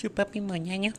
[0.00, 0.94] Chupapi mañana.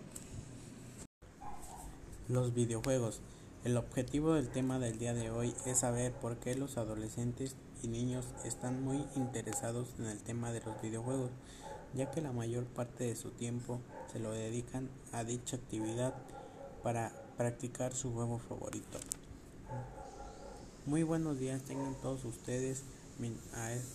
[2.29, 3.20] Los videojuegos.
[3.63, 7.88] El objetivo del tema del día de hoy es saber por qué los adolescentes y
[7.88, 11.32] niños están muy interesados en el tema de los videojuegos,
[11.96, 13.79] ya que la mayor parte de su tiempo
[14.13, 16.13] se lo dedican a dicha actividad
[16.84, 18.99] para practicar su juego favorito.
[20.86, 22.84] Muy buenos días tengan todos ustedes.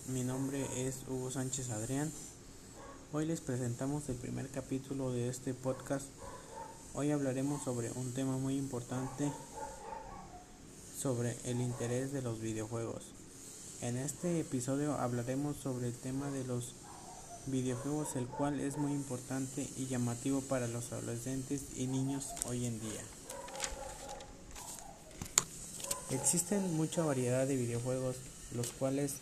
[0.09, 2.11] Mi nombre es Hugo Sánchez Adrián.
[3.13, 6.07] Hoy les presentamos el primer capítulo de este podcast.
[6.93, 9.31] Hoy hablaremos sobre un tema muy importante
[11.01, 13.13] sobre el interés de los videojuegos.
[13.79, 16.73] En este episodio hablaremos sobre el tema de los
[17.45, 22.77] videojuegos, el cual es muy importante y llamativo para los adolescentes y niños hoy en
[22.81, 23.01] día.
[26.11, 28.17] Existen mucha variedad de videojuegos,
[28.53, 29.13] los cuales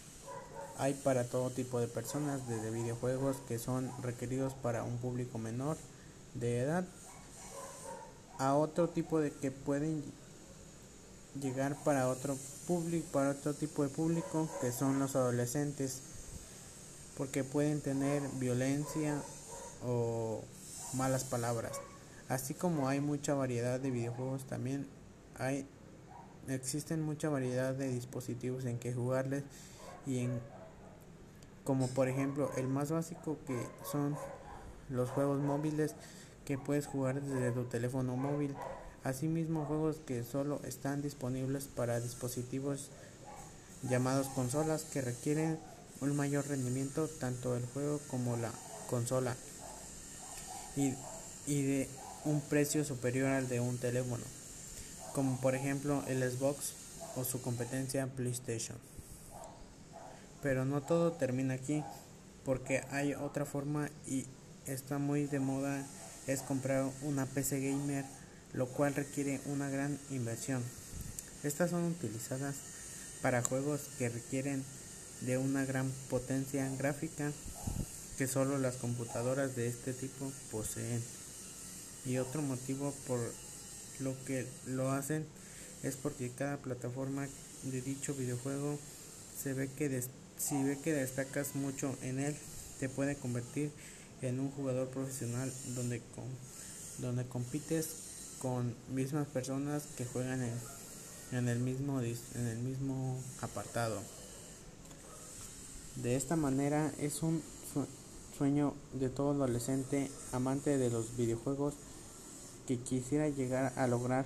[0.77, 5.77] hay para todo tipo de personas, desde videojuegos que son requeridos para un público menor
[6.33, 6.85] de edad
[8.37, 10.03] a otro tipo de que pueden
[11.39, 16.01] llegar para otro público, para otro tipo de público que son los adolescentes,
[17.17, 19.21] porque pueden tener violencia
[19.85, 20.41] o
[20.93, 21.79] malas palabras.
[22.27, 24.87] Así como hay mucha variedad de videojuegos, también
[25.37, 25.67] hay
[26.47, 29.43] existen mucha variedad de dispositivos en que jugarles
[30.05, 30.39] y en
[31.65, 33.59] como por ejemplo el más básico que
[33.91, 34.15] son
[34.89, 35.95] los juegos móviles
[36.45, 38.55] que puedes jugar desde tu teléfono móvil
[39.03, 42.91] asimismo juegos que solo están disponibles para dispositivos
[43.83, 45.59] llamados consolas que requieren
[45.99, 48.51] un mayor rendimiento tanto el juego como la
[48.89, 49.35] consola
[50.77, 50.93] y,
[51.47, 51.89] y de
[52.23, 54.23] un precio superior al de un teléfono
[55.15, 56.73] como por ejemplo el Xbox
[57.15, 58.77] o su competencia PlayStation.
[60.45, 61.83] Pero no todo termina aquí,
[62.43, 64.27] porque hay otra forma y
[64.67, 65.83] está muy de moda
[66.27, 68.05] es comprar una PC gamer,
[68.53, 70.61] lo cual requiere una gran inversión.
[71.43, 72.57] Estas son utilizadas
[73.23, 74.63] para juegos que requieren
[75.21, 77.31] de una gran potencia gráfica
[78.19, 81.01] que solo las computadoras de este tipo poseen.
[82.05, 83.19] Y otro motivo por
[83.99, 85.25] lo que lo hacen
[85.81, 87.27] es porque cada plataforma
[87.63, 88.77] de dicho videojuego
[89.41, 89.89] se ve que
[90.37, 92.35] si ve que destacas mucho en él
[92.79, 93.71] te puede convertir
[94.21, 96.25] en un jugador profesional donde con,
[96.99, 97.87] donde compites
[98.39, 100.53] con mismas personas que juegan en,
[101.31, 104.01] en el mismo en el mismo apartado.
[105.95, 107.41] De esta manera es un
[108.37, 111.73] sueño de todo adolescente amante de los videojuegos
[112.67, 114.25] que quisiera llegar a lograr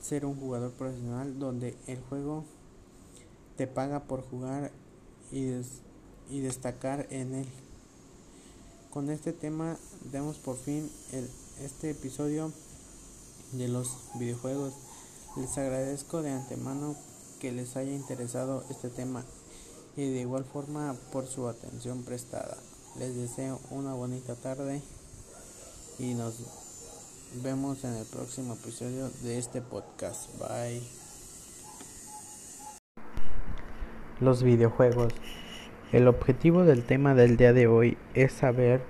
[0.00, 2.44] ser un jugador profesional donde el juego
[3.56, 4.70] te paga por jugar
[5.32, 5.50] y,
[6.30, 7.48] y destacar en él.
[8.90, 9.76] Con este tema
[10.12, 11.30] damos por fin el,
[11.62, 12.52] este episodio
[13.52, 13.88] de los
[14.18, 14.72] videojuegos.
[15.36, 16.96] Les agradezco de antemano
[17.40, 19.24] que les haya interesado este tema
[19.96, 22.56] y de igual forma por su atención prestada.
[22.98, 24.82] Les deseo una bonita tarde
[25.98, 26.34] y nos
[27.42, 30.28] vemos en el próximo episodio de este podcast.
[30.38, 31.09] Bye.
[34.20, 35.14] Los videojuegos.
[35.92, 38.82] El objetivo del tema del día de hoy es saber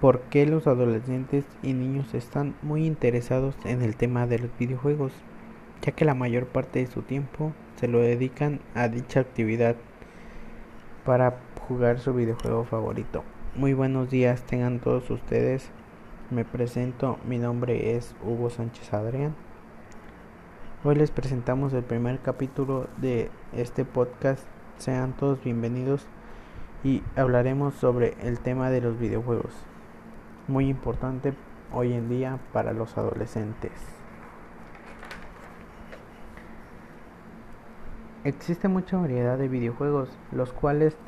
[0.00, 5.12] por qué los adolescentes y niños están muy interesados en el tema de los videojuegos,
[5.82, 9.74] ya que la mayor parte de su tiempo se lo dedican a dicha actividad
[11.04, 13.24] para jugar su videojuego favorito.
[13.56, 15.68] Muy buenos días tengan todos ustedes.
[16.30, 19.34] Me presento, mi nombre es Hugo Sánchez Adrián.
[20.86, 24.46] Hoy les presentamos el primer capítulo de este podcast.
[24.76, 26.06] Sean todos bienvenidos
[26.82, 29.54] y hablaremos sobre el tema de los videojuegos.
[30.46, 31.32] Muy importante
[31.72, 33.72] hoy en día para los adolescentes.
[38.24, 40.98] Existe mucha variedad de videojuegos, los cuales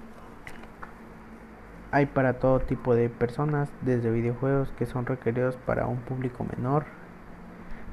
[1.91, 6.87] hay para todo tipo de personas, desde videojuegos que son requeridos para un público menor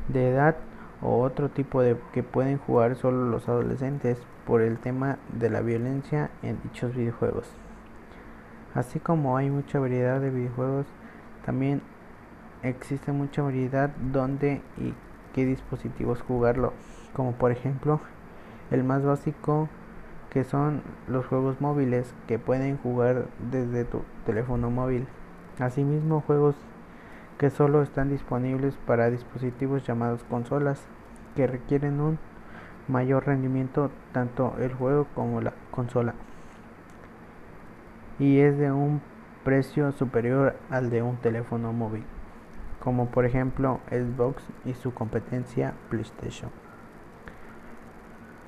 [0.08, 0.56] de edad
[1.04, 5.62] o otro tipo de que pueden jugar solo los adolescentes por el tema de la
[5.62, 7.48] violencia en dichos videojuegos.
[8.74, 10.86] Así como hay mucha variedad de videojuegos,
[11.46, 11.82] también
[12.64, 14.94] existe mucha variedad donde y
[15.34, 16.74] qué dispositivos jugarlo,
[17.14, 18.00] como por ejemplo
[18.72, 19.68] el más básico
[20.30, 25.06] que son los juegos móviles que pueden jugar desde tu teléfono móvil.
[25.60, 26.56] Asimismo, juegos
[27.38, 30.86] que solo están disponibles para dispositivos llamados consolas
[31.36, 32.20] que requieren un
[32.88, 36.14] mayor rendimiento tanto el juego como la consola
[38.20, 39.02] y es de un
[39.44, 42.04] precio superior al de un teléfono móvil,
[42.80, 46.52] como por ejemplo Xbox y su competencia PlayStation.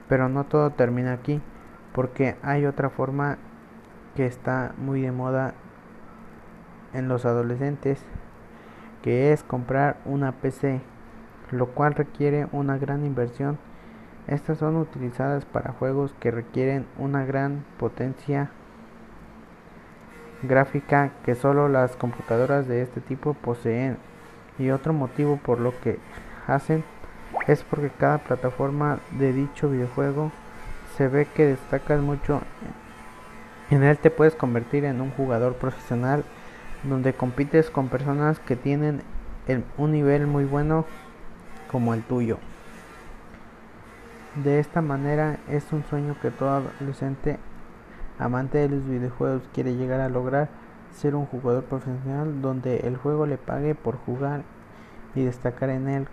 [0.08, 1.42] Pero no todo termina aquí,
[1.94, 3.38] porque hay otra forma
[4.16, 5.56] que está muy de moda
[6.94, 8.06] en los adolescentes,
[9.06, 10.82] que es comprar una PC,
[11.52, 13.60] lo cual requiere una gran inversión.
[14.26, 18.50] Estas son utilizadas para juegos que requieren una gran potencia
[20.42, 23.98] gráfica que solo las computadoras de este tipo poseen.
[24.58, 26.00] Y otro motivo por lo que
[26.48, 26.84] hacen
[27.46, 30.32] es porque cada plataforma de dicho videojuego
[30.98, 32.42] se ve que destacas mucho.
[33.70, 36.24] En él te puedes convertir en un jugador profesional
[36.90, 39.02] donde compites con personas que tienen
[39.78, 40.86] un nivel muy bueno
[41.72, 42.38] como el tuyo.
[44.44, 47.40] De esta manera es un sueño que todo adolescente
[48.20, 50.50] amante de los videojuegos quiere llegar a lograr
[50.94, 54.44] ser un jugador profesional donde el juego le pague por jugar
[55.14, 56.08] y destacar en él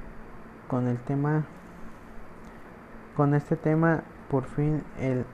[0.68, 1.44] con el tema
[3.16, 5.24] con este tema por fin el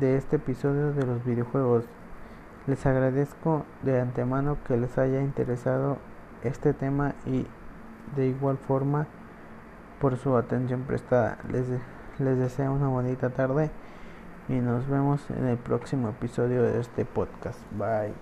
[0.00, 1.84] de este episodio de los videojuegos
[2.66, 5.98] les agradezco de antemano que les haya interesado
[6.44, 7.46] este tema y
[8.16, 9.06] de igual forma
[10.00, 11.66] por su atención prestada les,
[12.18, 13.70] les deseo una bonita tarde
[14.48, 17.58] y nos vemos en el próximo episodio de este podcast.
[17.72, 18.12] Bye.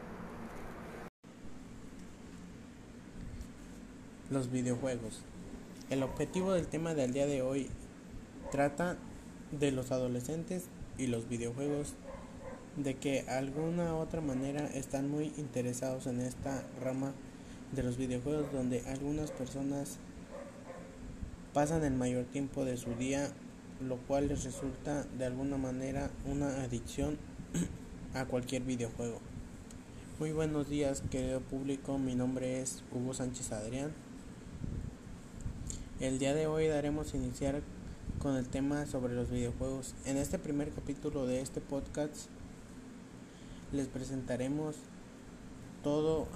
[4.31, 5.23] Los videojuegos.
[5.89, 7.69] El objetivo del tema del día de hoy
[8.53, 8.97] trata
[9.51, 11.95] de los adolescentes y los videojuegos,
[12.77, 17.13] de que alguna otra manera están muy interesados en esta rama
[17.73, 19.99] de los videojuegos donde algunas personas
[21.53, 23.31] pasan el mayor tiempo de su día
[23.81, 27.19] lo cual les resulta de alguna manera una adicción
[28.15, 29.19] a cualquier videojuego.
[30.19, 33.93] Muy buenos días querido público, mi nombre es Hugo Sánchez Adrián.
[35.99, 37.63] El día de hoy daremos iniciar
[38.19, 39.95] con el tema sobre los videojuegos.
[40.05, 42.29] En este primer capítulo de este podcast
[43.73, 44.77] les presentaremos
[45.83, 46.27] todo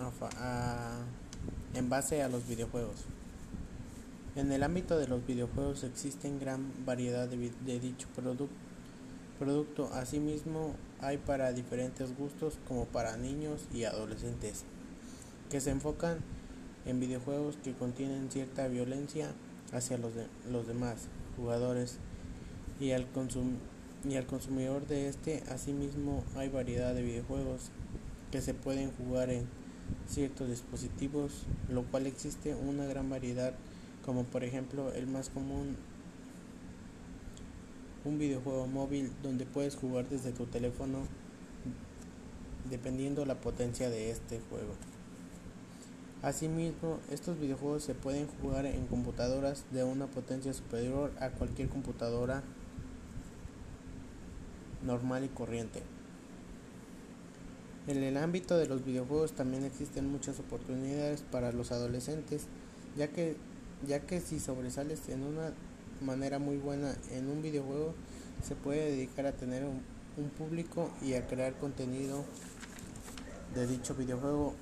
[1.74, 3.04] en base a los videojuegos.
[4.36, 8.08] En el ámbito de los videojuegos existen gran variedad de, dicho
[9.38, 9.90] producto.
[9.92, 14.64] Asimismo, hay para diferentes gustos como para niños y adolescentes,
[15.50, 16.18] que se enfocan
[16.86, 19.32] en videojuegos que contienen cierta violencia
[19.72, 20.12] hacia los,
[20.50, 21.98] los demás jugadores
[22.80, 23.06] y al,
[24.08, 25.42] y al consumidor de este.
[25.48, 27.70] Asimismo, hay variedad de videojuegos
[28.30, 29.46] que se pueden jugar en
[30.08, 33.54] ciertos dispositivos, lo cual existe una gran variedad
[34.04, 35.76] como por ejemplo el más común
[38.04, 40.98] un videojuego móvil donde puedes jugar desde tu teléfono
[42.68, 44.74] dependiendo la potencia de este juego.
[46.22, 52.42] Asimismo, estos videojuegos se pueden jugar en computadoras de una potencia superior a cualquier computadora
[54.84, 55.82] normal y corriente.
[57.86, 62.46] En el ámbito de los videojuegos también existen muchas oportunidades para los adolescentes,
[62.96, 63.36] ya que
[63.86, 65.52] ya que si sobresales en una
[66.00, 67.94] manera muy buena en un videojuego,
[68.46, 69.82] se puede dedicar a tener un,
[70.38, 72.24] público y a crear contenido
[73.54, 74.54] de dicho videojuego.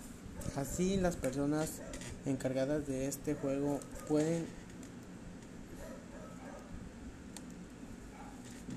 [0.57, 1.83] Así las personas
[2.25, 4.47] encargadas de este juego pueden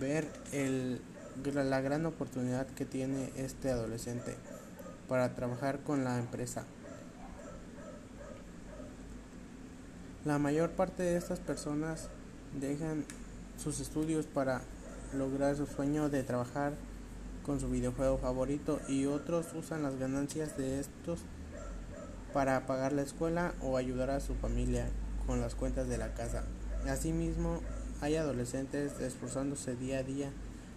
[0.01, 0.99] ver el,
[1.43, 4.35] la gran oportunidad que tiene este adolescente
[5.07, 6.65] para trabajar con la empresa.
[10.23, 12.09] La mayor parte de estas personas
[12.59, 13.05] dejan
[13.57, 14.61] sus estudios para
[15.13, 16.73] lograr su sueño de trabajar
[17.45, 21.19] con su videojuego favorito y otros usan las ganancias de estos
[22.33, 24.87] para pagar la escuela o ayudar a su familia
[25.27, 26.43] con las cuentas de la casa.
[26.87, 27.61] Asimismo,
[28.01, 30.31] hay adolescentes esforzándose día a día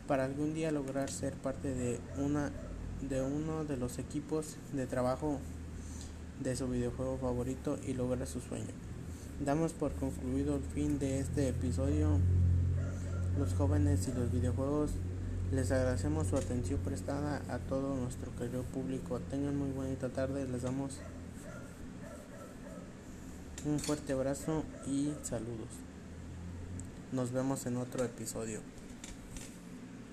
[0.08, 2.50] para algún día lograr ser parte de una
[3.02, 5.38] de uno de los equipos de trabajo
[6.42, 8.66] de su videojuego favorito y lograr su sueño.
[9.44, 12.18] Damos por concluido el fin de este episodio.
[13.38, 14.90] Los jóvenes y los videojuegos
[15.52, 19.20] les agradecemos su atención prestada a todo nuestro querido público.
[19.30, 20.48] Tengan muy bonita tarde.
[20.48, 20.98] Les damos
[23.64, 25.68] un fuerte abrazo y saludos.
[27.12, 28.60] Nos vemos en otro episodio.